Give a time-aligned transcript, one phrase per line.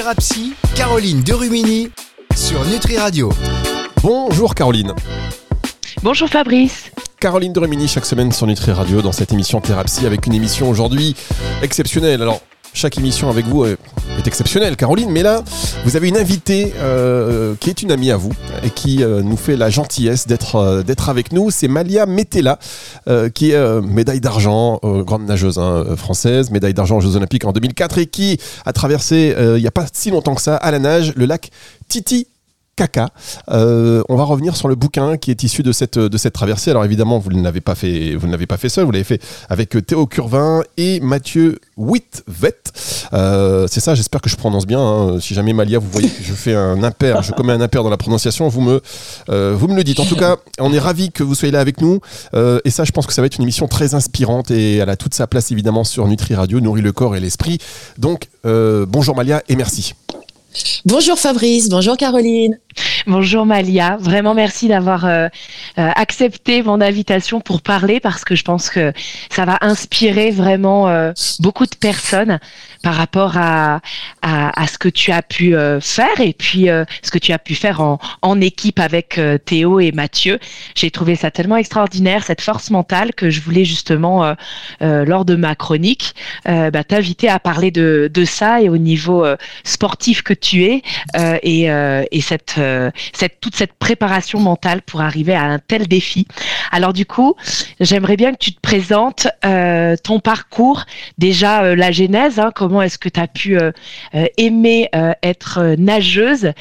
[0.00, 1.90] Thérapie, Caroline Derumini
[2.34, 3.30] sur Nutri Radio.
[4.02, 4.94] Bonjour Caroline.
[6.02, 6.90] Bonjour Fabrice.
[7.20, 11.14] Caroline Derumini chaque semaine sur Nutri Radio dans cette émission Thérapie avec une émission aujourd'hui
[11.60, 12.22] exceptionnelle.
[12.22, 12.40] Alors
[12.72, 13.76] chaque émission avec vous est,
[14.26, 15.42] exceptionnelle, Caroline, mais là,
[15.84, 18.32] vous avez une invitée euh, qui est une amie à vous
[18.62, 21.50] et qui euh, nous fait la gentillesse d'être euh, d'être avec nous.
[21.50, 22.58] C'est Malia Metella,
[23.34, 27.98] qui est médaille d'argent, grande nageuse hein, française, médaille d'argent aux Jeux Olympiques en 2004
[27.98, 31.12] et qui a traversé, il n'y a pas si longtemps que ça, à la nage,
[31.16, 31.50] le lac
[31.88, 32.26] Titi
[33.50, 36.70] Euh, on va revenir sur le bouquin qui est issu de cette, de cette traversée.
[36.70, 39.20] Alors évidemment, vous ne l'avez pas fait, vous ne pas fait seul, vous l'avez fait
[39.48, 42.54] avec Théo Curvin et Mathieu Whitvet.
[43.12, 44.80] Euh, c'est ça, j'espère que je prononce bien.
[44.80, 45.20] Hein.
[45.20, 47.90] Si jamais Malia, vous voyez que je fais un impair, je commets un impair dans
[47.90, 48.80] la prononciation, vous me,
[49.28, 50.00] euh, vous me le dites.
[50.00, 52.00] En tout cas, on est ravis que vous soyez là avec nous.
[52.64, 54.96] et ça, je pense que ça va être une émission très inspirante et elle a
[54.96, 57.58] toute sa place évidemment sur Nutri Radio, nourrit le corps et l'esprit.
[57.98, 59.94] Donc, bonjour Malia et merci.
[60.84, 62.58] Bonjour Fabrice, bonjour Caroline.
[63.06, 65.28] Bonjour Malia, vraiment merci d'avoir euh,
[65.78, 68.92] euh, accepté mon invitation pour parler parce que je pense que
[69.30, 72.38] ça va inspirer vraiment euh, beaucoup de personnes
[72.82, 73.80] par rapport à,
[74.22, 76.68] à, ce que tu as pu faire et puis
[77.02, 80.38] ce que tu as pu faire en, en équipe avec Théo et Mathieu.
[80.74, 84.34] J'ai trouvé ça tellement extraordinaire, cette force mentale que je voulais justement,
[84.80, 86.14] lors de ma chronique,
[86.46, 89.26] bah, t'inviter à parler de, de ça et au niveau
[89.62, 90.82] sportif que tu es
[91.42, 96.26] et, et cette euh, cette, toute cette préparation mentale pour arriver à un tel défi.
[96.70, 97.34] Alors du coup,
[97.80, 100.84] j'aimerais bien que tu te présentes euh, ton parcours,
[101.18, 103.58] déjà euh, la genèse, hein, comment est-ce que tu as pu
[104.36, 104.88] aimer
[105.22, 106.52] être nageuse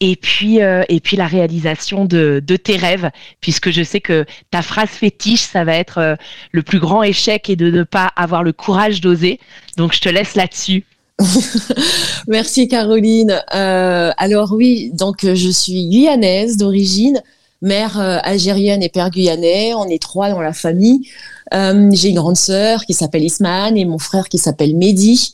[0.00, 4.62] et puis, et puis la réalisation de, de, tes rêves, puisque je sais que ta
[4.62, 6.16] phrase fétiche, ça va être
[6.52, 9.40] le plus grand échec et de ne pas avoir le courage d'oser.
[9.76, 10.84] Donc je te laisse là-dessus.
[12.28, 13.42] Merci Caroline.
[13.54, 17.22] Euh, alors oui, donc euh, je suis guyanaise d'origine,
[17.60, 19.74] mère euh, algérienne et père guyanais.
[19.74, 21.08] On est trois dans la famille.
[21.50, 25.32] J'ai une grande sœur qui s'appelle Isman et mon frère qui s'appelle Mehdi.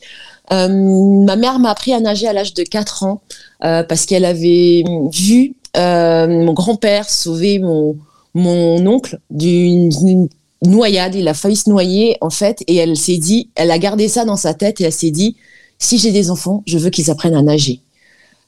[0.49, 3.21] ma mère m'a appris à nager à l'âge de 4 ans
[3.59, 7.97] parce qu'elle avait vu mon grand-père sauver mon,
[8.33, 10.29] mon oncle d'une
[10.65, 11.15] noyade.
[11.15, 14.23] Il a failli se noyer en fait et elle s'est dit, elle a gardé ça
[14.23, 15.35] dans sa tête et elle s'est dit
[15.85, 17.81] si j'ai des enfants, je veux qu'ils apprennent à nager.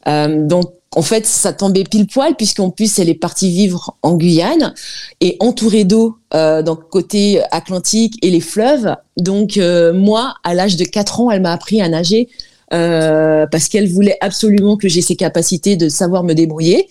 [0.08, 4.16] Euh, donc, en fait, ça tombait pile poil puisqu'en plus, elle est partie vivre en
[4.16, 4.74] Guyane
[5.22, 8.96] et entourée d'eau, euh, donc côté Atlantique et les fleuves.
[9.18, 12.30] Donc, euh, moi, à l'âge de 4 ans, elle m'a appris à nager
[12.74, 16.88] euh, parce qu'elle voulait absolument que j'ai ces capacités de savoir me débrouiller.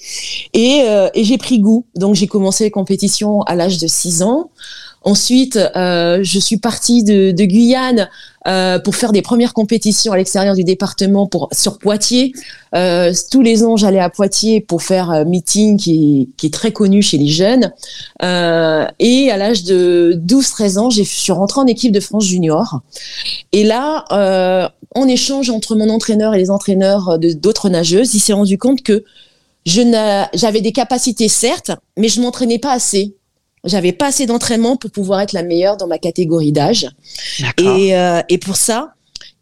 [0.52, 1.84] Et, j'ai pris goût.
[1.96, 4.50] Donc, j'ai commencé les compétitions à l'âge de 6 ans.
[5.02, 8.08] Ensuite, je suis partie de Guyane
[8.46, 12.32] euh, pour faire des premières compétitions à l'extérieur du département pour sur Poitiers.
[12.74, 16.72] Euh, tous les ans, j'allais à Poitiers pour faire un meeting qui, qui est très
[16.72, 17.72] connu chez les jeunes.
[18.22, 22.80] Euh, et à l'âge de 12-13 ans, je suis rentrée en équipe de France junior.
[23.52, 28.32] Et là, euh, en échange entre mon entraîneur et les entraîneurs d'autres nageuses, il s'est
[28.32, 29.04] rendu compte que
[29.66, 33.16] j'avais des capacités certes, mais je m'entraînais pas assez.
[33.66, 36.88] J'avais pas assez d'entraînement pour pouvoir être la meilleure dans ma catégorie d'âge.
[37.59, 38.94] Et, euh, et pour ça,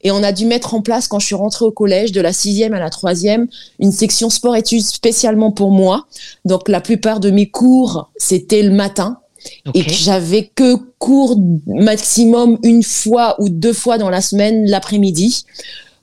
[0.05, 2.35] et on a dû mettre en place, quand je suis rentrée au collège, de la
[2.35, 3.49] sixième à la troisième,
[3.79, 6.07] une section sport-études spécialement pour moi.
[6.45, 9.19] Donc la plupart de mes cours, c'était le matin.
[9.75, 15.45] Et que j'avais que cours maximum une fois ou deux fois dans la semaine l'après-midi.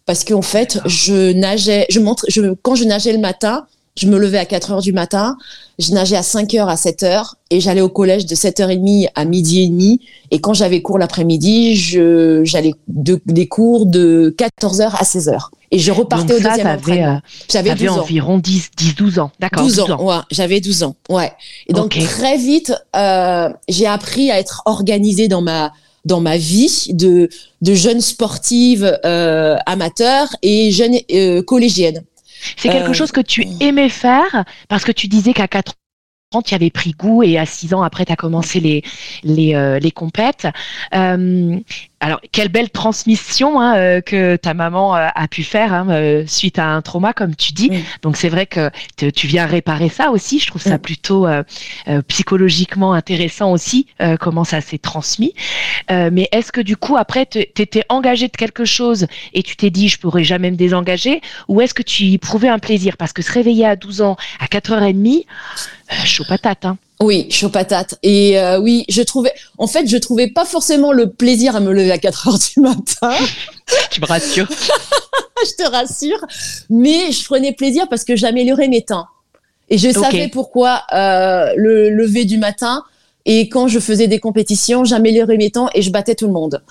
[0.05, 3.65] Parce qu'en fait, je nageais, je, quand je nageais le matin,
[3.95, 5.37] je me levais à 4 heures du matin,
[5.79, 9.25] je nageais à 5 heures à 7 heures et j'allais au collège de 7h30 à
[9.25, 9.99] midi et demi.
[10.31, 11.75] Et quand j'avais cours l'après-midi,
[12.45, 15.49] j'allais des cours de 14h à 16h.
[15.71, 17.15] Et je repartais au deuxième entraînement.
[17.15, 17.19] Euh,
[17.49, 19.31] j'avais environ 10, 10, 12 ans.
[19.39, 19.63] D'accord.
[19.63, 20.15] 12, ans, ouais.
[20.29, 21.31] J'avais 12 ans, ouais.
[21.67, 25.71] Et donc, très vite, euh, j'ai appris à être organisée dans ma,
[26.05, 27.29] dans ma vie de,
[27.61, 32.03] de jeune sportive euh, amateur et jeune euh, collégienne.
[32.57, 35.75] C'est quelque euh, chose que tu aimais faire parce que tu disais qu'à 4 ans,
[36.39, 38.83] tu avais pris goût et à 6 ans après, tu as commencé les,
[39.23, 40.47] les, euh, les compètes.
[40.95, 41.57] Euh,
[41.99, 46.67] alors, quelle belle transmission hein, euh, que ta maman a pu faire hein, suite à
[46.67, 47.69] un trauma, comme tu dis.
[48.01, 48.71] Donc, c'est vrai que
[49.09, 50.39] tu viens réparer ça aussi.
[50.39, 51.27] Je trouve ça plutôt
[52.07, 53.85] psychologiquement intéressant aussi,
[54.19, 55.35] comment ça s'est transmis.
[55.89, 59.69] mais est-ce que du coup, après, tu étais engagé de quelque chose et tu t'es
[59.69, 62.97] dit, je pourrais jamais me désengager Ou est-ce que tu y prouvais un plaisir?
[62.97, 65.25] Parce que se réveiller à 12 ans, à 4h30,
[66.05, 66.65] chaud patate.
[66.65, 66.77] Hein.
[67.01, 67.95] Oui, chaud patate.
[68.03, 71.71] Et euh, oui, je trouvais, en fait, je trouvais pas forcément le plaisir à me
[71.71, 73.15] lever à 4 heures du matin.
[73.91, 74.47] tu me rassures.
[75.45, 76.19] je te rassure.
[76.69, 79.07] Mais je prenais plaisir parce que j'améliorais mes temps.
[79.69, 82.83] Et je savais pourquoi euh, le lever du matin,
[83.25, 86.63] et quand je faisais des compétitions, j'améliorais mes temps et je battais tout le monde.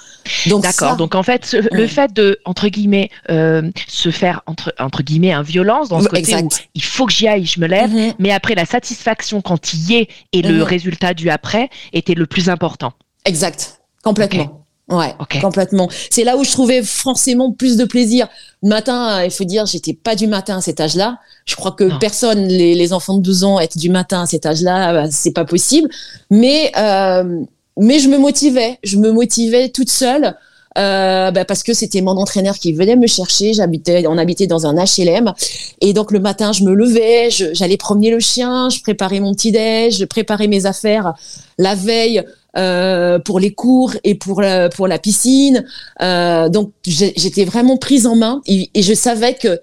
[0.47, 0.97] Donc d'accord.
[0.97, 5.43] Donc en fait, le fait de entre guillemets euh, se faire entre entre guillemets un
[5.43, 8.15] violence dans ce côté où il faut que j'y aille, je me lève, mhm.
[8.19, 10.63] mais après la satisfaction quand il y est et le mhm.
[10.63, 12.93] résultat du après était le plus important.
[13.25, 13.81] Exact.
[14.03, 14.67] Complètement.
[14.91, 15.89] Ouais, complètement.
[16.11, 18.29] C'est là où je trouvais forcément plus de plaisir.
[18.63, 21.19] Le matin, il faut dire, j'étais pas du matin à cet âge-là.
[21.47, 24.93] Je crois que personne, les, enfants de 12 ans, être du matin à cet âge-là,
[24.93, 25.89] bah, c'est pas possible.
[26.31, 27.45] Mais euh,
[27.79, 30.37] mais je me motivais, je me motivais toute seule.
[30.79, 33.53] Euh, bah, parce que c'était mon entraîneur qui venait me chercher.
[33.55, 35.33] J'habitais, on habitait dans un HLM,
[35.81, 39.51] et donc le matin, je me levais, j'allais promener le chien, je préparais mon petit
[39.51, 41.15] déj, je préparais mes affaires
[41.59, 42.23] la veille.
[42.57, 45.65] Euh, pour les cours et pour la, pour la piscine.
[46.03, 49.61] Euh, donc j'étais vraiment prise en main et, je savais que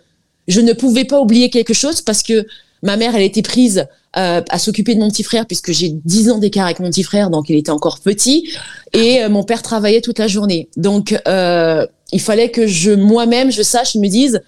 [0.48, 2.48] je ne pouvais pas oublier quelque chose parce que
[2.84, 3.86] ma mère, elle était prise
[4.16, 7.04] euh, à s'occuper de mon petit frère puisque j'ai 10 ans d'écart avec mon petit
[7.04, 8.50] frère, donc il était encore petit.
[8.94, 10.70] Et euh, mon père travaillait toute la journée.
[10.78, 14.42] Donc euh, il fallait que je moi-même, je sache, je me dise,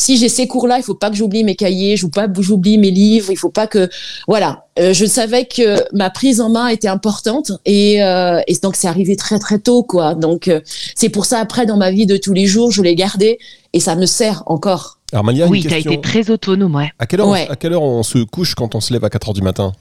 [0.00, 2.78] si j'ai ces cours-là, il faut pas que j'oublie mes cahiers, je pas que j'oublie
[2.78, 3.90] mes livres, il faut pas que
[4.28, 4.64] voilà.
[4.78, 8.86] Euh, je savais que ma prise en main était importante et, euh, et donc c'est
[8.86, 10.14] arrivé très très tôt quoi.
[10.14, 10.60] Donc euh,
[10.94, 13.38] c'est pour ça après dans ma vie de tous les jours, je l'ai gardé
[13.72, 14.98] et ça me sert encore.
[15.12, 16.90] Alors Malia, oui, tu as été très autonome, ouais.
[17.00, 19.28] À quelle heure, à quelle heure on se couche quand on se lève à 4
[19.28, 19.72] heures du matin?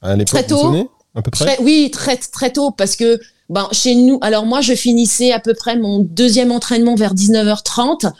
[0.00, 0.88] À très tôt.
[1.14, 1.58] à peu près?
[1.60, 3.20] oui, très très tôt parce que
[3.50, 8.10] ben chez nous, alors moi je finissais à peu près mon deuxième entraînement vers 19h30.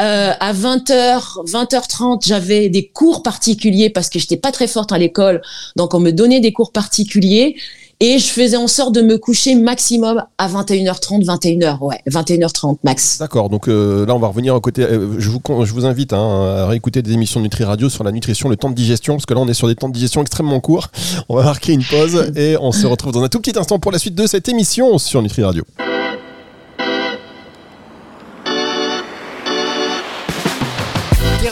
[0.00, 4.98] Euh, à 20h, 20h30, j'avais des cours particuliers parce que j'étais pas très forte à
[4.98, 5.42] l'école.
[5.76, 7.56] Donc, on me donnait des cours particuliers.
[8.02, 13.18] Et je faisais en sorte de me coucher maximum à 21h30, 21h, ouais, 21h30 max.
[13.18, 16.14] D'accord, donc euh, là on va revenir au côté, euh, je, vous, je vous invite
[16.14, 19.16] hein, à réécouter des émissions de Nutri Radio sur la nutrition, le temps de digestion,
[19.16, 20.88] parce que là on est sur des temps de digestion extrêmement courts.
[21.28, 23.92] On va marquer une pause et on se retrouve dans un tout petit instant pour
[23.92, 25.64] la suite de cette émission sur Nutri Radio.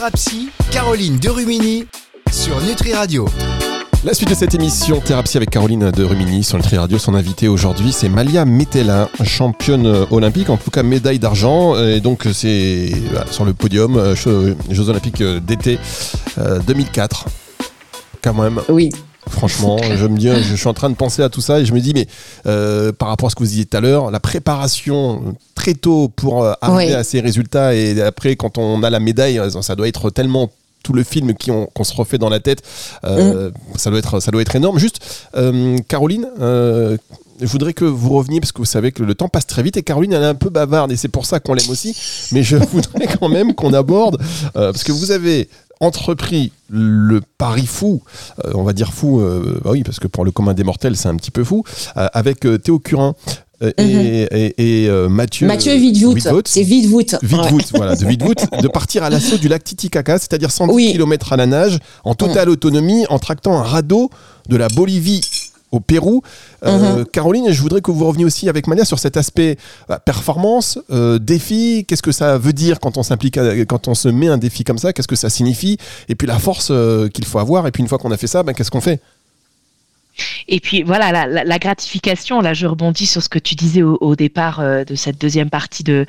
[0.08, 1.84] Thérapie, Caroline Derumini
[2.32, 3.26] sur Nutri Radio.
[4.05, 7.46] La suite de cette émission Thérapie avec Caroline de Rumini sur Nutri Radio, son invité
[7.46, 12.90] aujourd'hui c'est Malia Metella, championne olympique, en tout cas médaille d'argent, et donc c'est
[13.31, 15.78] sur le podium euh, Jeux Olympiques euh, d'été
[16.66, 17.26] 2004.
[17.26, 17.31] Euh,
[18.22, 18.60] Quand même.
[18.70, 18.90] Oui.
[19.31, 21.73] Franchement, je me dis, je suis en train de penser à tout ça et je
[21.73, 22.07] me dis, mais
[22.47, 26.11] euh, par rapport à ce que vous disiez tout à l'heure, la préparation très tôt
[26.15, 29.75] pour euh, arriver à ces résultats et après, quand on a la médaille, euh, ça
[29.75, 30.51] doit être tellement
[30.83, 32.63] tout le film qu'on se refait dans la tête,
[33.03, 33.51] mm.
[33.77, 34.79] ça, doit être, ça doit être énorme.
[34.79, 35.29] Juste,
[35.89, 39.63] Caroline, je voudrais que vous reveniez parce que vous savez que le temps passe très
[39.63, 41.97] vite et Caroline elle est un peu bavarde et c'est pour ça qu'on l'aime aussi.
[42.33, 44.23] Mais je voudrais quand même qu'on aborde
[44.55, 45.49] parce que vous avez
[45.81, 48.03] entrepris le pari fou,
[48.45, 50.97] euh, on va dire fou, euh, bah oui, parce que pour le commun des mortels,
[50.97, 51.65] c'est un petit peu fou,
[51.97, 53.15] euh, avec Théo Curin.
[53.77, 55.73] Et, Mathieu Mathieu
[56.47, 56.63] c'est
[57.75, 62.15] voilà de partir à l'assaut du lac Titicaca c'est-à-dire 110 km à la nage en
[62.15, 64.11] totale autonomie en tractant un radeau
[64.49, 65.23] de la Bolivie
[65.70, 66.23] au Pérou.
[66.65, 67.06] Euh, mhm.
[67.06, 69.56] Caroline, je voudrais que vous reveniez aussi avec Mania sur cet aspect
[69.88, 71.84] bah, performance, euh, défi.
[71.87, 74.79] Qu'est-ce que ça veut dire quand on s'implique, quand on se met un défi comme
[74.79, 74.93] ça?
[74.93, 75.79] Qu'est-ce que ça signifie?
[76.08, 77.67] Et puis la force euh, qu'il faut avoir.
[77.67, 79.01] Et puis une fois qu'on a fait ça, ben, qu'est-ce qu'on fait?
[80.48, 84.60] Et puis voilà, la, gratification, là je rebondis sur ce que tu disais au, départ
[84.60, 86.06] euh, de cette deuxième partie de,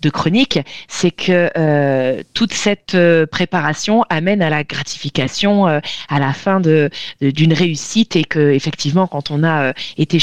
[0.00, 6.32] de chronique, c'est que euh, toute cette euh, préparation amène à la gratification à la
[6.32, 6.90] fin de
[7.20, 10.18] d'une réussite et que effectivement quand on a été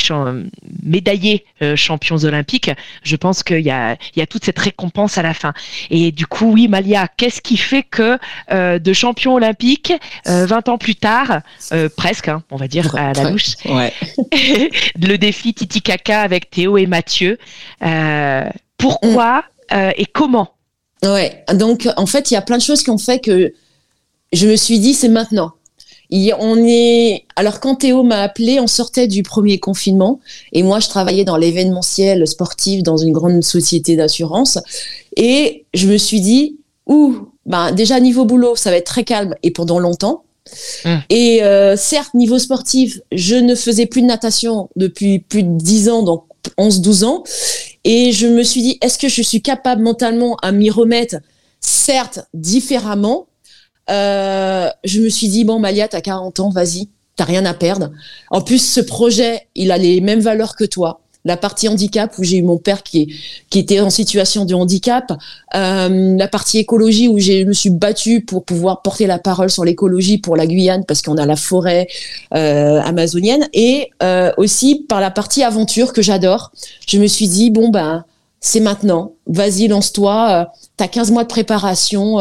[0.84, 2.72] médaillé champions olympiques,
[3.04, 5.54] je pense qu'il y a, il y a toute cette récompense à la fin.
[5.90, 8.18] Et du coup, oui, Malia, qu'est-ce qui fait que
[8.52, 9.94] de champion olympique,
[10.26, 11.42] 20 ans plus tard,
[11.96, 13.27] presque, hein, on va dire, à la
[13.66, 13.94] Ouais.
[15.02, 17.38] le défi Titicaca avec Théo et Mathieu.
[17.84, 19.44] Euh, pourquoi
[19.74, 20.52] euh, et comment
[21.04, 23.54] Ouais, donc en fait, il y a plein de choses qui ont fait que
[24.34, 25.54] je me suis dit c'est maintenant.
[26.12, 30.20] on est alors quand Théo m'a appelé, on sortait du premier confinement
[30.54, 34.60] et moi je travaillais dans l'événementiel sportif dans une grande société d'assurance
[35.16, 36.58] et je me suis dit
[36.88, 40.24] ouh ben déjà niveau boulot ça va être très calme et pendant longtemps
[40.86, 41.02] Hum.
[41.10, 45.90] Et euh, certes, niveau sportif, je ne faisais plus de natation depuis plus de 10
[45.90, 46.24] ans, donc
[46.58, 47.24] 11-12 ans.
[47.84, 51.18] Et je me suis dit, est-ce que je suis capable mentalement à m'y remettre,
[51.60, 53.28] certes, différemment
[53.90, 57.92] euh, Je me suis dit, bon, Malia, t'as 40 ans, vas-y, t'as rien à perdre.
[58.30, 61.02] En plus, ce projet, il a les mêmes valeurs que toi.
[61.28, 63.14] La partie handicap où j'ai eu mon père qui,
[63.54, 65.12] était en situation de handicap,
[65.56, 69.66] euh, la partie écologie où je me suis battue pour pouvoir porter la parole sur
[69.66, 71.88] l'écologie pour la Guyane parce qu'on a la forêt
[72.34, 76.52] euh, amazonienne et euh, aussi par la partie aventure que j'adore.
[76.88, 78.06] Je me suis dit bon ben
[78.40, 80.46] c'est maintenant, vas-y lance-toi, euh,
[80.78, 82.20] t'as 15 mois de préparation,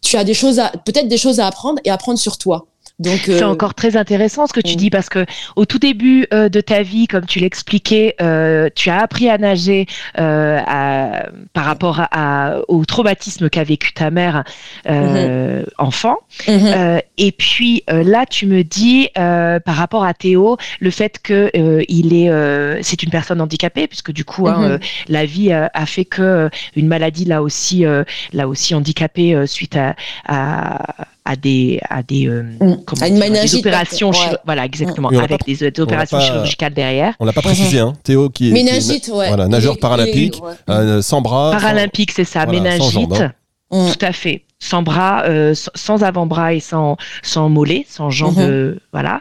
[0.00, 2.66] tu as des choses à peut-être des choses à apprendre et apprendre sur toi.
[3.02, 6.26] Donc, c'est euh, encore très intéressant ce que tu dis parce que au tout début
[6.32, 11.64] euh, de ta vie, comme tu l'expliquais, euh, tu as appris à nager à, par
[11.64, 14.44] rapport à, au traumatisme qu'a vécu ta mère
[14.86, 15.64] mm-hmm.
[15.78, 16.18] enfant.
[16.46, 17.02] Mm-hmm.
[17.18, 21.50] et puis là, tu me dis par rapport à Théo, le fait que
[21.88, 24.80] il est, c'est une personne handicapée puisque du coup, hein, mm-hmm.
[25.08, 27.84] la vie a fait que une maladie l'a aussi,
[28.32, 32.84] l'a aussi handicapé suite à, à à des à des, euh, mm.
[32.84, 34.10] comment des opérations
[34.44, 37.14] voilà exactement avec des, opérations chirurgicales derrière.
[37.20, 37.92] On l'a pas précisé hein.
[38.02, 42.46] Théo qui est, méningite, voilà, nageur paralympique euh, sans bras paralympique c'est ça
[43.72, 48.78] tout à fait sans bras, euh, sans avant-bras et sans sans mollet, sans jambes, mhm.
[48.92, 49.20] voilà.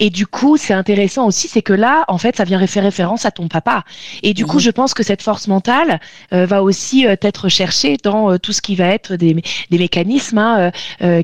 [0.00, 3.24] Et du coup, c'est intéressant aussi, c'est que là, en fait, ça vient faire référence
[3.24, 3.84] à ton papa.
[4.24, 4.62] Et du coup, mhm.
[4.62, 6.00] je pense que cette force mentale
[6.32, 10.38] euh, va aussi euh, être cherchée dans tout ce qui va être des, des mécanismes
[10.38, 10.72] hein,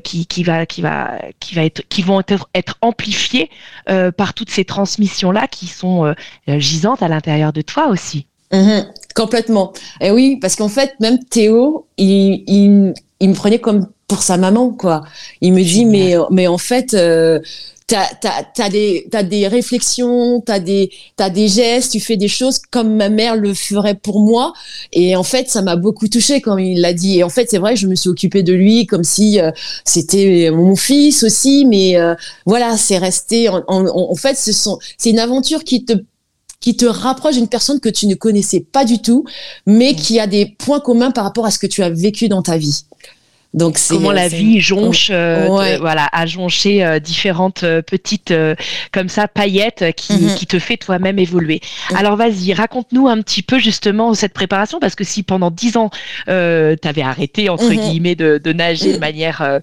[0.03, 3.49] qui qui va qui va qui va être qui vont être, être amplifiés
[4.15, 6.13] par toutes ces transmissions là qui sont
[6.47, 8.27] gisantes à l'intérieur de toi aussi.
[8.51, 8.85] Mhm.
[9.15, 9.73] complètement.
[10.01, 14.37] Et oui, parce qu'en fait, même Théo, il, il, il me prenait comme pour sa
[14.37, 15.03] maman, quoi.
[15.41, 17.39] Il me dit, mais, mais en fait, euh,
[17.85, 18.07] t'as
[18.57, 20.89] as, des, as des réflexions, t'as des,
[21.19, 24.53] as des gestes, tu fais des choses comme ma mère le ferait pour moi.
[24.93, 27.19] Et en fait, ça m'a beaucoup touchée quand il l'a dit.
[27.19, 29.51] Et en fait, c'est vrai, je me suis occupée de lui comme si euh,
[29.85, 31.65] c'était mon fils aussi.
[31.67, 32.15] Mais euh,
[32.47, 33.47] voilà, c'est resté.
[33.49, 35.93] En, en, en fait, c'est une aventure qui te
[36.59, 39.25] qui te rapproche d'une personne que tu ne connaissais pas du tout,
[39.65, 42.41] mais qui a des points communs par rapport à ce que tu as vécu dans
[42.41, 42.83] ta vie.
[43.53, 48.31] Donc comment la vie jonche, euh, voilà, a jonché euh, différentes euh, petites
[48.91, 50.35] comme ça paillettes qui, mhm.
[50.35, 51.59] qui te fait toi-même évoluer.
[51.89, 51.97] Mhm.
[51.97, 55.89] Alors vas-y, raconte-nous un petit peu justement cette préparation parce que si pendant dix ans
[56.27, 57.77] tu avais arrêté entre mhm.
[57.77, 59.61] guillemets de, de nager de manière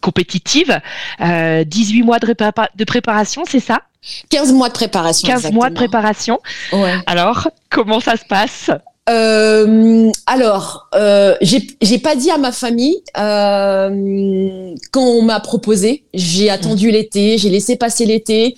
[0.00, 0.80] compétitive,
[1.20, 3.82] 18 mois de, de préparation, c'est ça?
[4.30, 5.28] 15 mois de préparation.
[5.28, 6.40] 15 mois de préparation.
[6.72, 6.94] Ouais.
[7.06, 8.70] Alors, comment ça se passe?
[9.08, 16.04] Euh, alors, euh, j'ai pas dit à ma famille euh, quand on m'a proposé.
[16.14, 16.92] J'ai attendu mmh.
[16.92, 18.56] l'été, j'ai laissé passer l'été.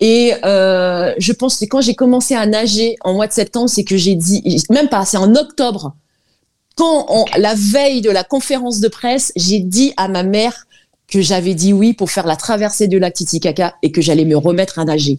[0.00, 3.84] Et euh, je pense que quand j'ai commencé à nager en mois de septembre, c'est
[3.84, 5.94] que j'ai dit, même pas, c'est en octobre,
[6.76, 10.66] quand on, la veille de la conférence de presse, j'ai dit à ma mère
[11.08, 14.36] que j'avais dit oui pour faire la traversée de lac Titicaca et que j'allais me
[14.36, 15.18] remettre à nager.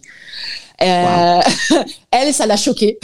[0.80, 1.40] Euh,
[2.12, 2.98] elle, ça l'a choquée.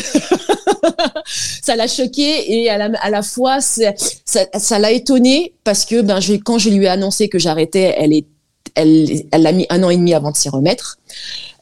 [1.26, 2.78] ça l'a choquée et à
[3.10, 7.96] la, fois, ça, l'a étonnée parce que ben, quand je lui ai annoncé que j'arrêtais,
[8.74, 10.98] elle a mis un an et demi avant de s'y remettre.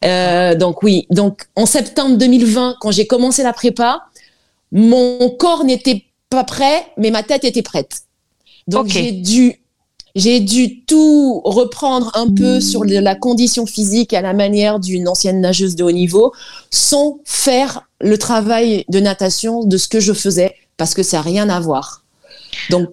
[0.05, 4.03] Euh, donc oui, donc en septembre 2020, quand j'ai commencé la prépa,
[4.73, 8.03] mon corps n'était pas prêt, mais ma tête était prête.
[8.67, 9.59] Donc j'ai dû
[10.15, 15.41] j'ai dû tout reprendre un peu sur la condition physique à la manière d'une ancienne
[15.41, 16.33] nageuse de haut niveau,
[16.71, 21.23] sans faire le travail de natation de ce que je faisais, parce que ça n'a
[21.23, 22.05] rien à voir.
[22.69, 22.91] Donc,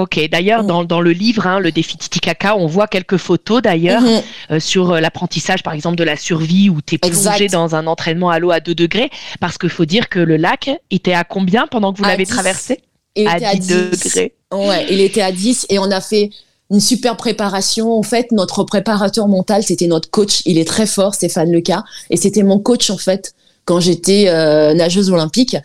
[0.00, 0.86] Ok, d'ailleurs, mm.
[0.86, 4.22] dans, le livre, hein, le défi Titicaca, on voit quelques photos d'ailleurs mm-hmm.
[4.52, 7.86] euh, sur euh, l'apprentissage, par exemple, de la survie où tu es plongé dans un
[7.86, 9.10] entraînement à l'eau à 2 degrés.
[9.40, 12.80] Parce qu'il faut dire que le lac était à combien pendant que vous l'avez traversé?
[13.26, 14.34] À 10 degrés.
[14.52, 16.30] Ouais, il était à 10 et on a fait
[16.70, 17.92] une super préparation.
[17.92, 20.42] En fait, notre préparateur mental, c'était notre coach.
[20.46, 21.84] Il est très fort, Stéphane Leca.
[22.08, 23.34] Et c'était mon coach, en fait,
[23.70, 25.56] quand j'étais euh, nageuse olympique.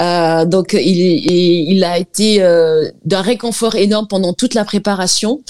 [0.00, 5.42] Euh, donc, il, il, a été euh, d'un réconfort énorme pendant toute la préparation.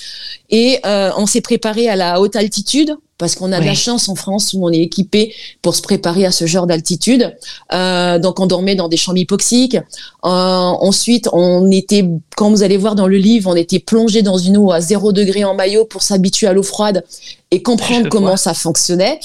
[0.51, 4.15] Et on s'est préparé à la haute altitude parce qu'on a de la chance en
[4.15, 7.35] France où on est équipé pour se préparer à ce genre d'altitude.
[7.71, 9.79] Donc on dormait dans des chambres hypoxiques.
[10.21, 12.05] Ensuite, on était,
[12.37, 15.13] quand vous allez voir dans le livre, on était plongé dans une eau à 0
[15.13, 17.05] degré en maillot pour s'habituer à l'eau froide
[17.53, 19.21] et comprendre comment ça fonctionnait.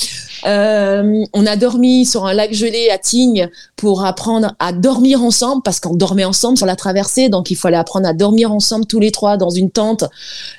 [0.46, 5.64] Euh, on a dormi sur un lac gelé à Tignes pour apprendre à dormir ensemble
[5.64, 9.00] parce qu'on dormait ensemble sur la traversée, donc il fallait apprendre à dormir ensemble tous
[9.00, 10.04] les trois dans une tente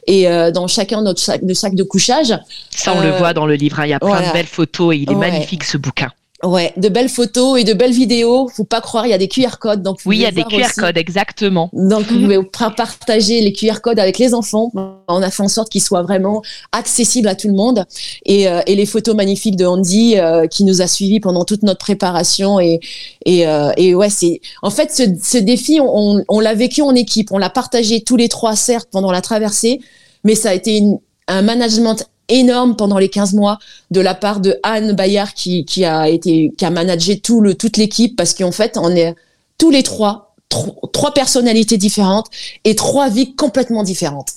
[0.06, 2.34] et euh, dans chacun notre sac de, sac de couchage.
[2.70, 3.78] Ça, on le voit dans le livre.
[3.80, 3.86] Hein.
[3.86, 6.10] Il y a plein de belles photos et il est magnifique ce bouquin.
[6.44, 8.48] Ouais, de belles photos et de belles vidéos.
[8.48, 9.82] Faut pas croire, il y a des QR codes.
[9.82, 11.68] Donc oui, il y a des QR codes, exactement.
[11.72, 12.38] Donc vous pouvez
[12.76, 14.70] partager les QR codes avec les enfants.
[15.08, 17.84] On a fait en sorte qu'ils soient vraiment accessibles à tout le monde.
[18.24, 21.64] Et, euh, et les photos magnifiques de Andy euh, qui nous a suivis pendant toute
[21.64, 22.60] notre préparation.
[22.60, 22.78] Et,
[23.24, 26.94] et, euh, et ouais, c'est en fait ce, ce défi, on, on l'a vécu en
[26.94, 27.32] équipe.
[27.32, 29.80] On l'a partagé tous les trois, certes, pendant la traversée,
[30.22, 33.58] mais ça a été une, un management énorme pendant les 15 mois
[33.90, 37.54] de la part de Anne Bayard qui, qui a été qui a managé tout le
[37.54, 39.14] toute l'équipe parce qu'en fait on est
[39.56, 42.28] tous les trois trois personnalités différentes
[42.64, 44.32] et trois vies complètement différentes.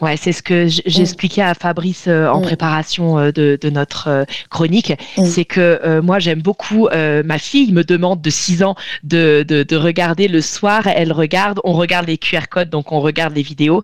[0.00, 4.24] Ouais, c'est ce que j'expliquais à Fabrice euh, en préparation euh, de, de, notre euh,
[4.50, 4.92] chronique.
[5.24, 9.76] C'est que moi, j'aime beaucoup, ma fille me demande de 6 ans de, de, de,
[9.76, 10.86] regarder le soir.
[10.86, 13.82] Elle regarde, on regarde les QR codes, donc on regarde les vidéos.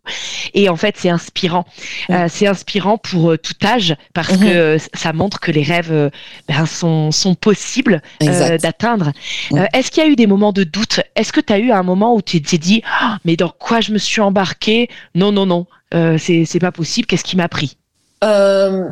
[0.54, 1.64] Et en fait, c'est inspirant.
[2.28, 4.40] c'est inspirant pour tout âge parce mhm.
[4.40, 6.10] que ça montre que les rêves
[6.48, 9.12] ben, sont, sont possibles d'atteindre.
[9.72, 11.00] Est-ce qu'il y a eu des moments de doute?
[11.14, 13.80] Est-ce que tu as eu un moment où tu t'es dit, ah, mais dans quoi
[13.80, 17.06] je me suis embarqué Non, non, non, euh, c'est pas possible.
[17.06, 17.76] Qu'est-ce qui m'a pris?
[18.24, 18.88] Euh,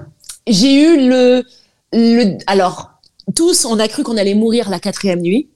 [0.46, 1.44] J'ai eu le,
[1.92, 2.38] le.
[2.46, 2.90] Alors,
[3.36, 5.48] tous, on a cru qu'on allait mourir la quatrième nuit.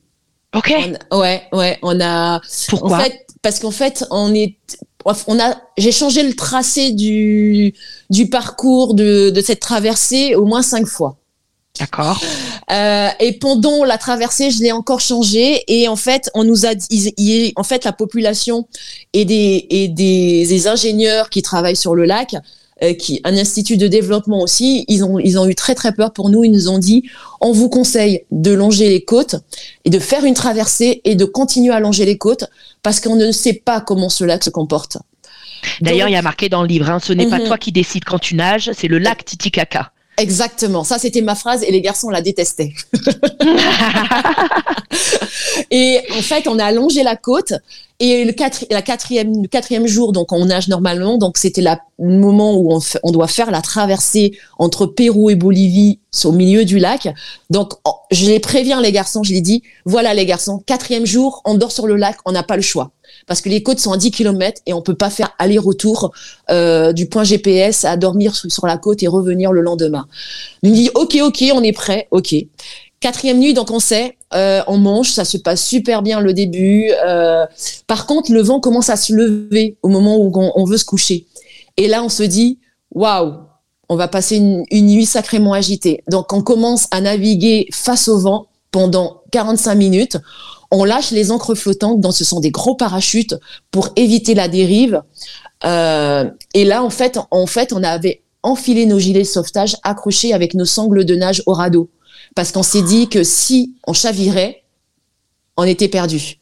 [0.55, 0.75] Ok.
[1.13, 2.41] ouais, ouais, on a.
[2.69, 2.99] Pourquoi?
[2.99, 4.57] en fait, Parce qu'en fait, on est.
[5.27, 7.75] On a, j'ai changé le tracé du,
[8.09, 11.17] du parcours de, de cette traversée au moins cinq fois.
[11.79, 12.21] D'accord.
[12.71, 15.65] Euh, et pendant la traversée, je l'ai encore changé.
[15.69, 18.69] Et en fait, on nous a dit, en fait, la population
[19.13, 22.37] et des, et des, des ingénieurs qui travaillent sur le lac,
[22.83, 26.13] euh, qui, un institut de développement aussi, ils ont, ils ont eu très très peur
[26.13, 26.45] pour nous.
[26.45, 27.09] Ils nous ont dit,
[27.41, 29.37] on vous conseille de longer les côtes
[29.85, 32.45] et de faire une traversée et de continuer à longer les côtes
[32.83, 34.99] parce qu'on ne sait pas comment ce lac se comporte.
[35.81, 37.47] D'ailleurs, il y a marqué dans le livre, hein, ce n'est pas mhm.
[37.47, 39.93] toi qui décides quand tu nages, c'est le lac Titicaca.
[40.23, 42.73] Exactement, ça c'était ma phrase et les garçons la détestaient.
[45.73, 47.55] et en fait, on a allongé la côte
[47.99, 48.33] et le,
[48.71, 52.79] la quatrième, le quatrième jour, donc on nage normalement, donc c'était le moment où on,
[53.03, 57.09] on, doit faire la traversée entre Pérou et Bolivie au milieu du lac.
[57.51, 57.73] Donc
[58.13, 61.73] je les préviens les garçons, je les dis, voilà les garçons, quatrième jour, on dort
[61.73, 62.93] sur le lac, on n'a pas le choix
[63.27, 66.13] parce que les côtes sont à 10 km et on peut pas faire aller-retour
[66.51, 70.07] euh, du point GPS à dormir sur, la côte et revenir le lendemain.
[70.63, 72.35] Il me dit ok ok on est prêt ok.
[73.01, 76.91] Quatrième nuit donc on sait euh, on mange ça se passe super bien le début.
[77.05, 77.47] Euh,
[77.87, 81.27] par contre le vent commence à se lever au moment où on, veut se coucher
[81.77, 82.59] et là on se dit
[82.93, 83.35] waouh
[83.89, 86.03] on va passer une, une nuit sacrément agitée.
[86.09, 90.19] Donc on commence à naviguer face au vent pendant 45 minutes
[90.73, 93.37] on lâche les encres flottantes, donc ce sont des gros parachutes
[93.71, 95.03] pour éviter la dérive.
[95.65, 100.33] Euh, et là, en fait, en fait, on avait enfilé nos gilets de sauvetage accrochés
[100.33, 101.91] avec nos sangles de nage au radeau,
[102.35, 104.65] parce qu'on s'est dit que si on chavirait,
[105.59, 106.39] on était perdu.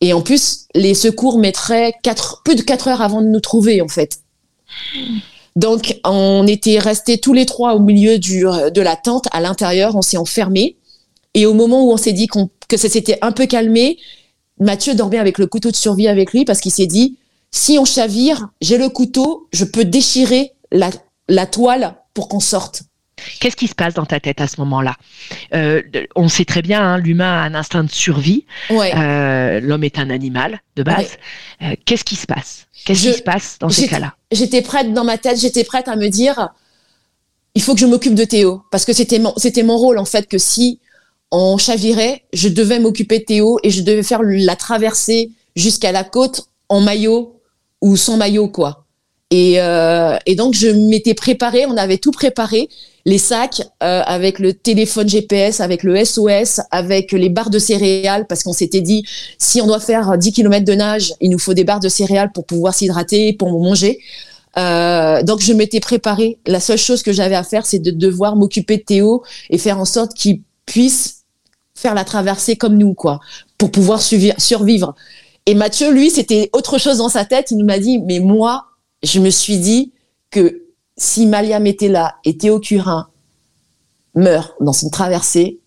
[0.00, 1.92] Et en plus, les secours mettraient
[2.44, 4.20] plus de quatre heures avant de nous trouver, en fait.
[5.56, 10.02] Donc, on était restés tous les trois au milieu de la tente, à l'intérieur, on
[10.02, 10.78] s'est enfermés.
[11.34, 12.28] Et au moment où on s'est dit
[12.68, 13.98] que ça s'était un peu calmé,
[14.60, 17.18] Mathieu dormait avec le couteau de survie avec lui parce qu'il s'est dit
[17.50, 20.90] si on chavire, j'ai le couteau, je peux déchirer la,
[21.28, 22.82] la toile pour qu'on sorte.
[23.40, 24.96] Qu'est-ce qui se passe dans ta tête à ce moment-là?
[25.54, 25.82] Euh,
[26.16, 28.44] On sait très bien, hein, l'humain a un instinct de survie.
[28.70, 31.10] Euh, L'homme est un animal de base.
[31.62, 32.66] Euh, Qu'est-ce qui se passe?
[32.84, 34.14] Qu'est-ce qui se passe dans ces cas-là?
[34.32, 36.48] J'étais prête dans ma tête, j'étais prête à me dire,
[37.54, 40.04] il faut que je m'occupe de Théo parce que c'était mon, c'était mon rôle en
[40.04, 40.80] fait que si
[41.34, 46.04] on chavirait, je devais m'occuper de Théo et je devais faire la traversée jusqu'à la
[46.04, 47.40] côte en maillot
[47.80, 48.84] ou sans maillot, quoi.
[49.30, 52.68] Et, euh, donc, je m'étais préparée, on avait tout préparé,
[53.04, 58.26] les sacs euh, avec le téléphone GPS, avec le SOS, avec les barres de céréales,
[58.26, 59.04] parce qu'on s'était dit,
[59.38, 62.32] si on doit faire 10 km de nage, il nous faut des barres de céréales
[62.32, 63.98] pour pouvoir s'hydrater, pour manger.
[64.56, 66.38] Euh, donc je m'étais préparée.
[66.46, 69.78] La seule chose que j'avais à faire, c'est de devoir m'occuper de Théo et faire
[69.78, 71.23] en sorte qu'il puisse
[71.74, 73.20] faire la traversée comme nous, quoi,
[73.58, 74.94] pour pouvoir survivre.
[75.46, 77.50] Et Mathieu, lui, c'était autre chose dans sa tête.
[77.50, 78.66] Il m'a dit, mais moi,
[79.02, 79.92] je me suis dit
[80.30, 80.62] que
[80.96, 83.08] si Maliam était là et Théo Curin
[84.14, 85.60] meurt dans une traversée,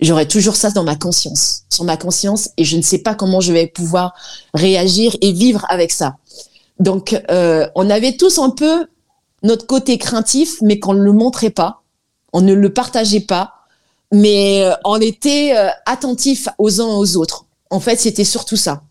[0.00, 3.40] j'aurais toujours ça dans ma conscience, sur ma conscience, et je ne sais pas comment
[3.40, 4.14] je vais pouvoir
[4.54, 6.16] réagir et vivre avec ça.
[6.78, 8.86] Donc, euh, on avait tous un peu
[9.42, 11.82] notre côté craintif, mais qu'on ne le montrait pas,
[12.32, 13.52] on ne le partageait pas,
[14.12, 17.44] mais euh, on était euh, attentifs aux uns aux autres.
[17.70, 18.82] En fait, c'était surtout ça.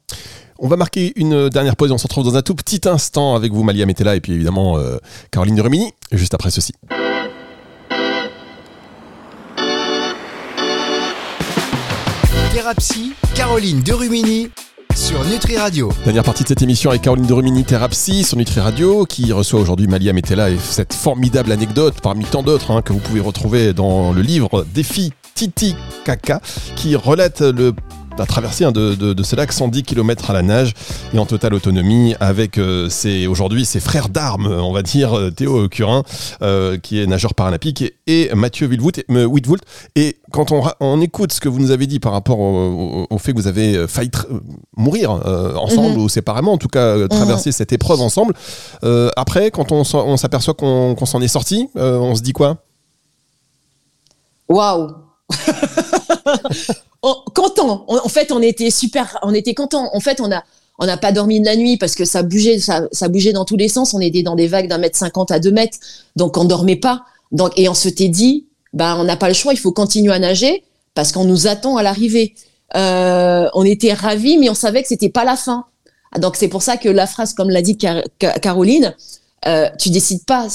[0.58, 1.92] On va marquer une dernière pause.
[1.92, 4.78] On se retrouve dans un tout petit instant avec vous, Malia Metella, et puis évidemment
[4.78, 4.98] euh,
[5.32, 6.74] Caroline de Rumini, juste après ceci.
[12.54, 14.50] Thérapsie, Caroline Derumini
[14.96, 15.92] sur Nutri Radio.
[16.04, 17.66] Dernière partie de cette émission avec Caroline de Rumini
[18.24, 22.72] sur Nutri Radio qui reçoit aujourd'hui Malia Metella et cette formidable anecdote parmi tant d'autres
[22.72, 25.76] hein, que vous pouvez retrouver dans le livre Défi Titi
[26.06, 26.42] Kaka
[26.76, 27.74] qui relate le
[28.20, 30.74] a traversé hein, de, de, de, ce lac 110 km à la nage
[31.14, 35.32] et en totale autonomie avec euh, ses, aujourd'hui ses frères d'armes, on va dire euh,
[35.32, 36.04] Théo Curin,
[36.42, 39.62] euh, qui est nageur paralympique, et, et Mathieu Wittvoult.
[39.96, 43.16] Et quand on, on, écoute ce que vous nous avez dit par rapport au, au,
[43.16, 44.12] au fait que vous avez failli
[44.76, 46.04] mourir ensemble mm -hmm.
[46.06, 47.56] ou séparément, en tout cas traverser mm -hmm.
[47.56, 48.34] cette épreuve ensemble,
[49.16, 52.58] après, quand on, on s'aperçoit qu'on qu s'en est sorti, on se dit quoi?
[54.50, 54.88] Waouh
[57.02, 57.86] content.
[57.88, 59.90] En fait, on était super, on était content.
[59.94, 60.44] En fait, on a,
[60.80, 63.46] on n'a pas dormi de la nuit parce que ça bougeait, ça, ça, bougeait dans
[63.46, 63.94] tous les sens.
[63.94, 65.78] On était dans des vagues d'un mètre cinquante à deux mètres,
[66.16, 67.04] donc on dormait pas.
[67.32, 70.20] Donc et on s'était dit, bah on n'a pas le choix, il faut continuer à
[70.20, 72.36] nager parce qu'on nous attend à l'arrivée.
[72.76, 75.66] Euh, on était ravis, mais on savait que c'était pas la fin.
[76.18, 78.04] Donc c'est pour ça que la phrase, comme l'a dit Car
[78.42, 78.96] Caroline,
[79.48, 80.48] euh, tu décides pas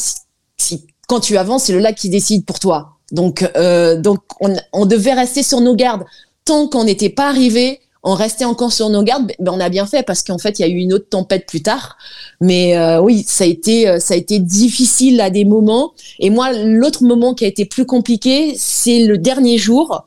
[0.57, 2.97] si quand tu avances, c'est le lac qui décide pour toi.
[3.13, 6.05] Donc, euh, donc on, on, devait rester sur nos gardes
[6.45, 9.33] tant qu'on n'était pas arrivé, on restait encore sur nos gardes.
[9.39, 11.47] Ben, on a bien fait parce qu'en fait, il y a eu une autre tempête
[11.47, 11.97] plus tard.
[12.41, 15.95] Mais euh, oui, ça a été, ça a été difficile à des moments.
[16.19, 20.05] Et moi, l'autre moment qui a été plus compliqué, c'est le dernier jour.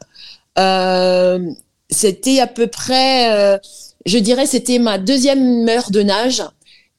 [0.58, 1.40] Euh,
[1.90, 3.58] c'était à peu près, euh,
[4.06, 6.44] je dirais, c'était ma deuxième heure de nage.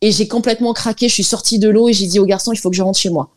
[0.01, 1.09] Et j'ai complètement craqué.
[1.09, 2.99] Je suis sortie de l'eau et j'ai dit aux garçons, il faut que je rentre
[2.99, 3.31] chez moi.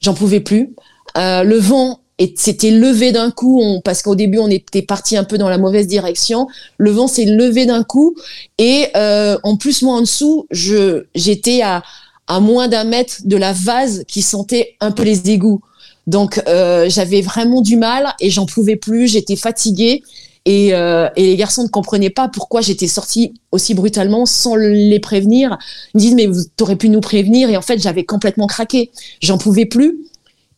[0.00, 0.74] J'en pouvais plus.
[1.16, 5.24] Euh, le vent et c'était levé d'un coup, parce qu'au début on était parti un
[5.24, 6.48] peu dans la mauvaise direction.
[6.76, 8.14] Le vent s'est levé d'un coup
[8.58, 11.82] et euh, en plus moi en dessous, je j'étais à
[12.26, 15.62] à moins d'un mètre de la vase qui sentait un peu les égouts.
[16.06, 19.08] Donc euh, j'avais vraiment du mal et j'en pouvais plus.
[19.08, 20.02] J'étais fatiguée
[20.44, 25.00] et, euh, et les garçons ne comprenaient pas pourquoi j'étais sortie aussi brutalement sans les
[25.00, 25.56] prévenir.
[25.94, 28.90] Ils me disent mais vous t'aurais pu nous prévenir et en fait j'avais complètement craqué.
[29.22, 30.00] J'en pouvais plus.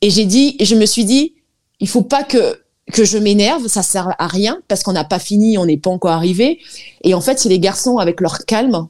[0.04, 1.34] Et j'ai dit, et je me suis dit,
[1.82, 2.58] il faut pas que
[3.04, 6.12] je m'énerve, ça sert à rien parce qu'on n'a pas fini, on n'est pas encore
[6.12, 6.60] arrivé.
[7.02, 8.86] Et en fait, c'est les garçons avec leur calme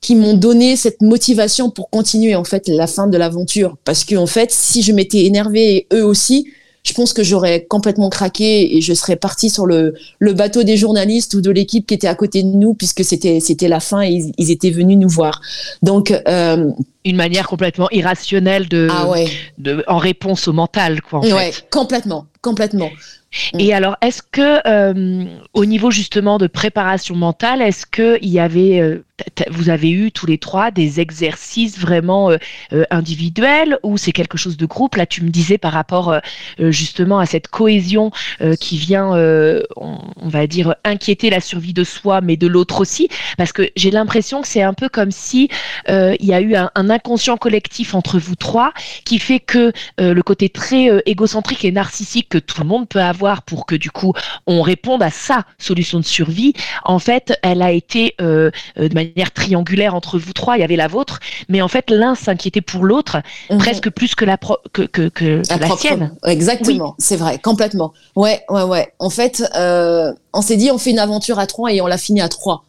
[0.00, 3.76] qui m'ont donné cette motivation pour continuer en fait la fin de l'aventure.
[3.84, 6.46] Parce que fait, si je m'étais énervée eux aussi,
[6.82, 11.34] je pense que j'aurais complètement craqué et je serais partie sur le, bateau des journalistes
[11.34, 14.32] ou de l'équipe qui était à côté de nous puisque c'était la fin et ils,
[14.38, 15.42] ils, étaient venus nous voir.
[15.82, 16.70] Donc euh,
[17.04, 19.28] une manière complètement irrationnelle de, ah ouais.
[19.58, 21.20] de en réponse au mental quoi.
[21.20, 21.68] En ouais, fait.
[21.70, 22.90] complètement, complètement.
[23.58, 28.40] Et alors, est-ce que euh, au niveau justement de préparation mentale, est-ce que il y
[28.40, 29.04] avait, euh,
[29.50, 32.38] vous avez eu tous les trois des exercices vraiment euh,
[32.90, 34.96] individuels ou c'est quelque chose de groupe?
[34.96, 36.20] Là, tu me disais par rapport
[36.58, 38.10] justement à cette cohésion
[38.58, 39.10] qui vient,
[39.76, 43.70] on, on, va dire, inquiéter la survie de soi, mais de l'autre aussi, parce que
[43.76, 45.48] j'ai l'impression que c'est un peu comme si
[45.88, 48.72] il y a eu un, un, inconscient collectif entre vous trois
[49.04, 53.42] qui fait que le côté très égocentrique et narcissique que tout le monde peut avoir
[53.42, 54.12] pour que du coup
[54.46, 56.52] on réponde à sa solution de survie,
[56.84, 60.56] en fait, elle a été euh, de manière triangulaire entre vous trois.
[60.56, 63.58] Il y avait la vôtre, mais en fait, l'un s'inquiétait pour l'autre mmh.
[63.58, 64.36] presque plus que la
[64.72, 66.16] que, que, que la, la sienne.
[66.24, 66.94] Exactement, oui.
[66.98, 67.92] c'est vrai, complètement.
[68.16, 68.92] Ouais, ouais, ouais.
[68.98, 71.98] En fait, euh, on s'est dit on fait une aventure à trois et on l'a
[71.98, 72.64] fini à trois.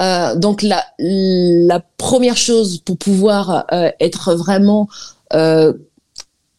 [0.00, 0.84] Euh, donc la,
[1.96, 4.88] première chose pour pouvoir euh, être vraiment
[5.34, 5.72] euh,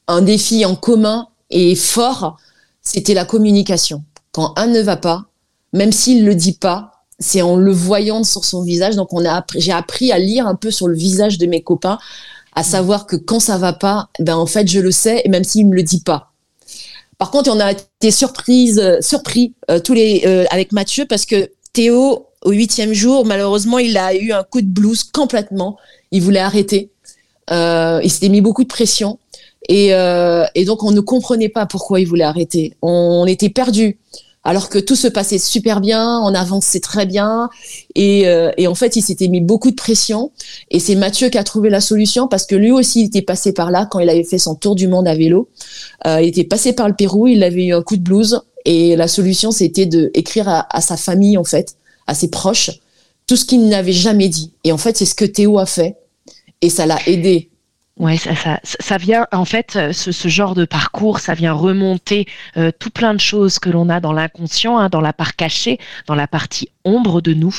[0.07, 2.37] un défi en commun et fort,
[2.81, 4.03] c'était la communication.
[4.31, 5.25] Quand un ne va pas,
[5.73, 8.95] même s'il le dit pas, c'est en le voyant sur son visage.
[8.95, 11.97] Donc on a j'ai appris à lire un peu sur le visage de mes copains,
[12.55, 15.67] à savoir que quand ça va pas, ben en fait je le sais même s'il
[15.67, 16.31] me le dit pas.
[17.17, 22.51] Par contre, on a été surprise, surpris tous les avec Mathieu parce que Théo au
[22.51, 25.77] huitième jour, malheureusement, il a eu un coup de blues complètement.
[26.11, 26.89] Il voulait arrêter.
[27.51, 29.19] Euh, il s'était mis beaucoup de pression.
[29.67, 32.73] Et, euh, et, donc, on ne comprenait pas pourquoi il voulait arrêter.
[32.81, 33.97] On, était perdus.
[34.45, 37.49] Alors que tout se passait super bien, on avançait très bien.
[37.93, 40.31] Et, euh, et en fait, il s'était mis beaucoup de pression.
[40.71, 43.51] Et c'est Mathieu qui a trouvé la solution parce que lui aussi, il était passé
[43.51, 45.49] par là quand il avait fait son tour du monde à vélo.
[46.07, 48.41] Euh, il était passé par le Pérou, il avait eu un coup de blues.
[48.65, 51.75] Et la solution, c'était d'écrire à, à sa famille, en fait,
[52.09, 52.71] à ses proches,
[53.27, 54.51] tout ce qu'il n'avait jamais dit.
[54.63, 55.95] Et en fait, c'est ce que Théo a fait.
[56.61, 57.48] Et ça l'a aidé
[57.99, 61.51] Ouais, ça, ça, ça vient en fait euh, ce, ce genre de parcours, ça vient
[61.51, 65.35] remonter euh, tout plein de choses que l'on a dans l'inconscient, hein, dans la part
[65.35, 67.53] cachée, dans la partie ombre de nous.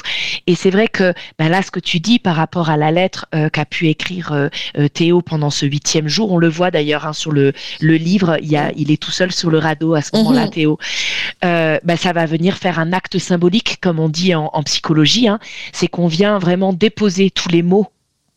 [0.47, 3.27] Et c'est vrai que ben là, ce que tu dis par rapport à la lettre
[3.35, 7.13] euh, qu'a pu écrire euh, Théo pendant ce huitième jour, on le voit d'ailleurs hein,
[7.13, 10.01] sur le, le livre, il, y a, il est tout seul sur le radeau à
[10.01, 10.51] ce moment-là, Mhm.
[10.51, 10.79] Théo.
[11.43, 15.29] Ben, ça va venir faire un acte symbolique, comme on dit en, en psychologie.
[15.29, 15.39] Hein,
[15.73, 17.89] c'est qu'on vient vraiment déposer tous les mots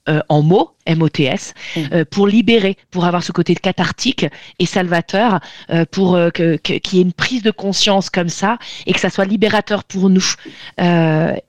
[0.09, 1.89] euh, en mots, M-O-T-S, Mhm.
[1.93, 4.25] euh, pour libérer, pour avoir ce côté cathartique
[4.59, 5.39] et salvateur,
[5.69, 9.09] euh, pour que- qu'il y ait une prise de conscience comme ça et que ça
[9.09, 10.33] soit libérateur pour nous.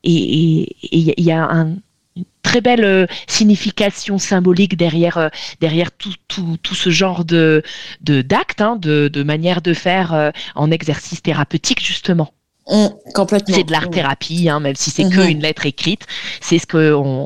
[0.05, 1.77] Et il y a un,
[2.17, 7.63] une très belle signification symbolique derrière, derrière tout, tout, tout ce genre de
[8.03, 12.33] de- d'actes, hein, de, de manière de faire en exercice thérapeutique, justement.
[13.15, 13.55] Complètement.
[13.55, 15.29] C'est de l'art thérapie, hein, même si c'est Mhm.
[15.29, 16.07] une lettre écrite.
[16.41, 16.81] C'est ce qu'on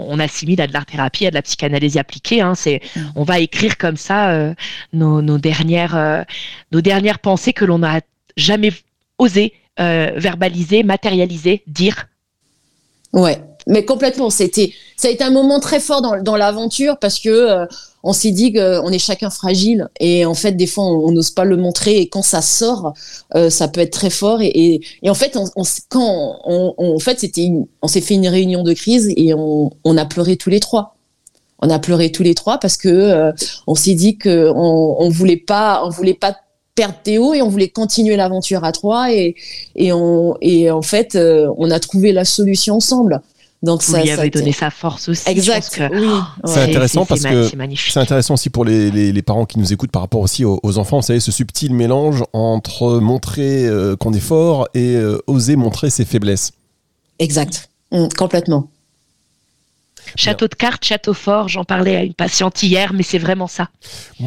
[0.09, 2.41] on assimile à de l'art thérapie, à de la psychanalyse appliquée.
[2.41, 2.55] Hein.
[2.57, 3.13] C'est, Mhm.
[3.17, 4.55] on va écrire comme ça euh,
[4.93, 6.23] nos, nos dernières, euh,
[6.73, 8.01] nos dernières pensées que l'on n'a
[8.37, 8.73] jamais
[9.19, 12.09] osé euh, verbaliser, matérialiser, dire.
[13.13, 14.29] Ouais, mais complètement.
[14.29, 17.65] C'était, ça a été un moment très fort dans, dans l'aventure parce que
[18.03, 21.45] on s'est dit qu'on est chacun fragile et en fait des fois on n'ose pas
[21.45, 22.95] le montrer et quand ça sort,
[23.35, 27.51] euh, ça peut être très fort et, en fait on, quand en fait c'était,
[27.83, 30.95] on s'est fait une réunion de crise et on, a pleuré tous les trois.
[31.61, 33.33] On a pleuré tous les trois parce que euh,
[33.67, 36.37] on s'est dit que on, voulait pas, on voulait pas
[36.77, 39.35] perdre Théo et on voulait continuer l'aventure à trois et
[39.75, 43.21] et en fait euh, on a trouvé la solution ensemble.
[43.63, 45.29] Donc Vous ça, lui avez donné sa force aussi.
[45.29, 45.69] Exact.
[45.75, 46.21] que- Oui.
[46.45, 46.63] C'est ouais.
[46.63, 47.51] intéressant parce que
[47.91, 50.61] c'est intéressant aussi pour les, les- les parents qui nous écoutent par rapport aussi aux,
[50.63, 50.99] aux enfants.
[50.99, 55.91] Vous savez, ce subtil mélange entre montrer euh, qu'on est fort et euh, oser montrer
[55.91, 56.53] ses faiblesses.
[57.19, 57.69] Exact.
[57.91, 58.71] Mm, complètement.
[60.17, 61.49] Château de cartes, château fort.
[61.49, 63.69] J'en parlais à une patiente hier, mais c'est vraiment ça.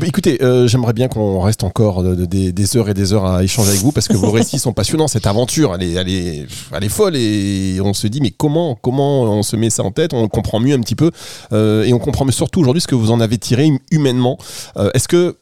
[0.01, 3.25] Écoutez, euh, j'aimerais bien qu'on reste encore de- de- des, des heures et des heures
[3.25, 5.07] à échanger avec vous parce que vos récits sont passionnants.
[5.07, 8.75] Cette aventure, elle est, elle est, elle est folle et on se dit mais comment,
[8.75, 10.13] comment on se met ça en tête?
[10.13, 11.11] On comprend mieux un petit peu
[11.53, 14.37] euh, et on comprend mieux surtout aujourd'hui ce que vous en avez tiré hum- humainement.
[14.77, 15.37] Euh, Est-ce que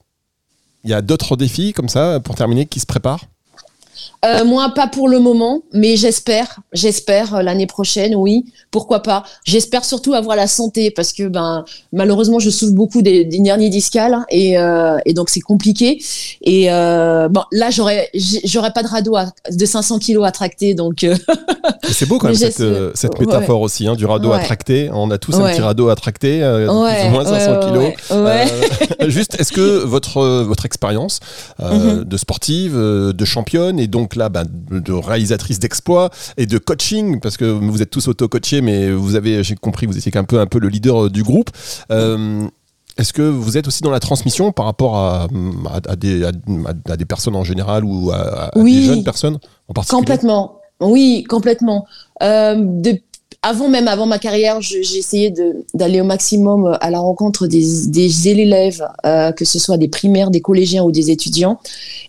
[0.84, 3.25] il y a d'autres défis comme ça pour terminer qui se préparent?
[4.25, 8.43] Euh, moi, pas pour le moment, mais j'espère, j'espère euh, l'année prochaine, oui.
[8.69, 13.69] Pourquoi pas J'espère surtout avoir la santé parce que ben malheureusement je souffre beaucoup hernies
[13.69, 16.03] discales hein, et, euh, et donc c'est compliqué.
[16.41, 18.10] Et euh, bon là j'aurais
[18.43, 21.05] j'aurais pas de radeau à- de 500 kilos à tracter donc
[21.89, 22.91] C'est beau quand même cette, ouais.
[23.19, 24.43] métaphore aussi hein, du radeau à Ouais.
[24.43, 24.89] tracter.
[24.93, 29.08] On a tous un petit radeau à tracter, plus ou moins 500 ouais, kilos.
[29.08, 31.19] juste, est-ce que votre, votre expérience
[31.60, 32.03] Mhm.
[32.03, 37.38] de sportive, de championne, et donc là, ben, de réalisatrice d'exploits et de coaching, parce
[37.38, 40.48] que vous êtes tous auto-coachés, mais vous avez, j'ai compris, vous étiez un peu, un
[40.48, 41.50] peu le leader euh, du groupe.
[41.91, 42.48] Euh,
[42.98, 45.24] est-ce que vous êtes aussi dans la transmission par rapport à,
[45.69, 48.74] à, à des, à, des personnes en général ou à, à Oui.
[48.76, 49.38] des jeunes personnes
[49.69, 50.00] en particulier?
[50.00, 50.56] Complètement.
[50.82, 51.86] Oui, complètement.
[52.24, 53.00] Euh, de-
[53.41, 55.34] avant même, avant ma carrière, j'ai essayé
[55.73, 60.30] d'aller au maximum à la rencontre des, des élèves, euh, que ce soit des primaires,
[60.30, 61.58] des collégiens ou des étudiants.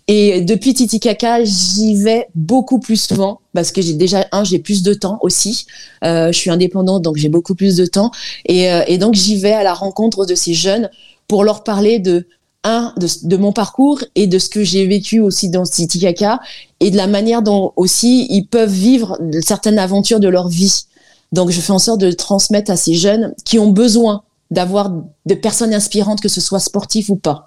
[0.08, 4.82] Et depuis Titicaca, j'y vais beaucoup plus souvent parce que j'ai déjà un, j'ai plus
[4.82, 5.66] de temps aussi.
[6.04, 8.10] Euh, je suis indépendante, donc j'ai beaucoup plus de temps.
[8.46, 10.90] Et, euh, et donc j'y vais à la rencontre de ces jeunes
[11.28, 12.26] pour leur parler de
[12.64, 16.40] un de, de mon parcours et de ce que j'ai vécu aussi dans Titicaca
[16.80, 20.86] et de la manière dont aussi ils peuvent vivre certaines aventures de leur vie.
[21.32, 24.90] Donc je fais en sorte de transmettre à ces jeunes qui ont besoin d'avoir
[25.26, 27.46] de personnes inspirantes, que ce soit sportif ou pas.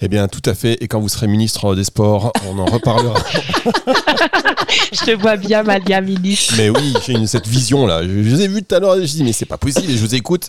[0.00, 0.74] Eh bien, tout à fait.
[0.82, 3.14] Et quand vous serez ministre des Sports, on en reparlera.
[4.92, 6.54] Je te vois bien, Malia, ministre.
[6.56, 8.02] mais oui, j'ai une- cette vision-là.
[8.04, 9.90] Je, je vous ai vu tout à l'heure et je dis, mais c'est pas possible.
[9.90, 10.48] Et je vous écoute.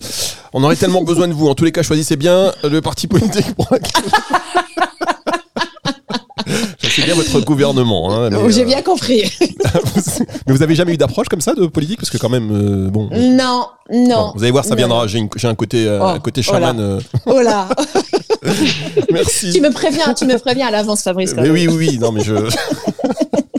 [0.53, 1.47] On aurait tellement besoin de vous.
[1.47, 3.67] En tous les cas, choisissez bien le parti politique pour
[6.95, 8.11] C'est bien votre gouvernement.
[8.13, 9.23] hein, mais, Oh, j'ai euh, bien compris.
[10.47, 11.99] mais vous avez jamais eu d'approche comme ça de politique?
[11.99, 13.09] Parce que quand même, euh, bon.
[13.11, 14.31] non, Bon, non.
[14.35, 14.75] vous allez voir, ça Non.
[14.77, 15.07] viendra.
[15.07, 16.59] J'ai une- j'ai un côté, euh, Oh, un côté oh là.
[16.59, 16.79] chaman.
[16.79, 17.67] euh, Oh là,
[19.11, 19.51] merci.
[19.51, 21.33] tu me préviens, tu me préviens à l'avance, Fabrice.
[21.33, 21.53] quand Mais même.
[21.53, 22.33] oui, oui, oui, non, mais je.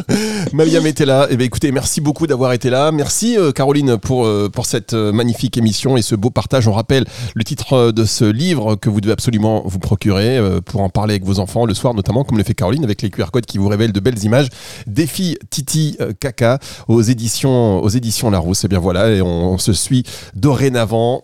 [0.53, 1.27] Mariam était là.
[1.31, 2.92] Eh bien, écoutez, merci beaucoup d'avoir été là.
[2.92, 6.69] Merci, euh, Caroline, pour, euh, pour cette euh, magnifique émission et ce beau partage.
[6.69, 10.88] On rappelle le titre de ce livre que vous devez absolument vous procurer pour en
[10.88, 13.47] parler avec vos enfants le soir, notamment, comme le fait Caroline, avec les QR codes
[13.47, 14.49] qui vous révèlent de belles images.
[14.87, 18.64] Défi Titi Caca aux éditions, aux éditions Larousse.
[18.64, 21.23] Et bien voilà, et on, se suit dorénavant.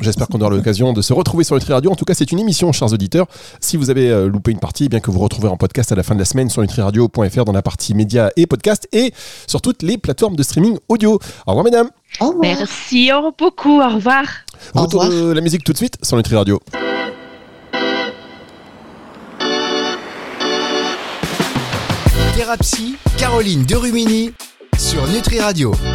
[0.00, 1.90] J'espère qu'on aura l'occasion de se retrouver sur le Tri Radio.
[1.90, 3.26] En tout cas, c'est une émission, chers auditeurs.
[3.60, 6.02] Si vous avez loupé une partie, eh bien que vous retrouverez en podcast à la
[6.02, 7.94] fin de la semaine sur nutriradio.fr dans la partie
[8.36, 9.12] et podcasts et
[9.46, 11.18] sur toutes les plateformes de streaming audio.
[11.46, 11.90] Au revoir, mesdames.
[12.40, 13.80] Merci beaucoup.
[13.80, 14.24] Au revoir.
[14.74, 16.60] Retour de la musique tout de suite sur Nutri Radio.
[22.36, 24.32] Thérapie, Caroline Rumini
[24.78, 25.72] sur Nutri Radio.